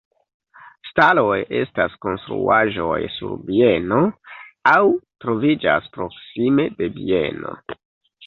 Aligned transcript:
Staloj 0.91 1.33
estas 1.57 1.97
konstruaĵoj 2.05 2.97
sur 3.17 3.35
bieno 3.49 3.99
aŭ 4.71 4.81
troviĝas 5.25 5.93
proksime 5.99 6.65
de 6.81 6.89
bieno. 6.97 7.53